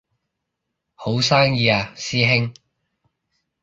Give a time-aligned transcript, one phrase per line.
[0.95, 2.55] 好生意啊師兄